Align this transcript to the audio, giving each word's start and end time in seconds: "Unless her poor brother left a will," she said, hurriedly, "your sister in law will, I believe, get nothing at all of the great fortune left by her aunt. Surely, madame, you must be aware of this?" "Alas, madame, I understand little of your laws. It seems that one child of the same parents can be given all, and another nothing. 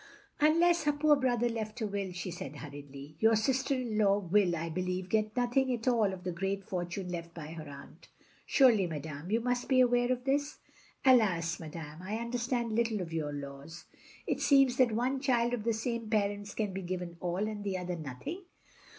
"Unless 0.39 0.85
her 0.85 0.93
poor 0.93 1.15
brother 1.15 1.47
left 1.47 1.79
a 1.79 1.85
will," 1.85 2.11
she 2.11 2.31
said, 2.31 2.55
hurriedly, 2.55 3.17
"your 3.19 3.35
sister 3.35 3.75
in 3.75 3.99
law 3.99 4.17
will, 4.17 4.55
I 4.55 4.67
believe, 4.69 5.09
get 5.09 5.37
nothing 5.37 5.71
at 5.75 5.87
all 5.87 6.11
of 6.11 6.23
the 6.23 6.31
great 6.31 6.63
fortune 6.63 7.09
left 7.09 7.35
by 7.35 7.49
her 7.51 7.69
aunt. 7.69 8.07
Surely, 8.47 8.87
madame, 8.87 9.29
you 9.29 9.39
must 9.41 9.69
be 9.69 9.79
aware 9.79 10.11
of 10.11 10.23
this?" 10.23 10.57
"Alas, 11.05 11.59
madame, 11.59 12.01
I 12.01 12.17
understand 12.17 12.71
little 12.73 12.99
of 12.99 13.13
your 13.13 13.31
laws. 13.31 13.85
It 14.25 14.41
seems 14.41 14.77
that 14.77 14.91
one 14.91 15.19
child 15.19 15.53
of 15.53 15.65
the 15.65 15.71
same 15.73 16.09
parents 16.09 16.55
can 16.55 16.73
be 16.73 16.81
given 16.81 17.17
all, 17.19 17.47
and 17.47 17.63
another 17.63 17.95
nothing. 17.95 18.45